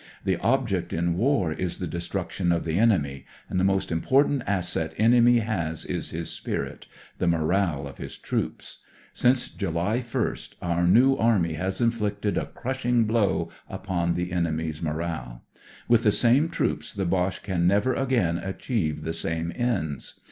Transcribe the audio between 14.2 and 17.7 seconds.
enemy's moral. With the same troops the Boche can